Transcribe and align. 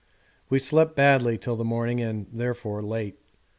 We 0.49 0.57
slept 0.57 0.95
badly 0.95 1.37
till 1.37 1.55
the 1.55 1.63
morning 1.63 2.01
and, 2.01 2.25
therefore, 2.33 2.81
late. 2.81 3.19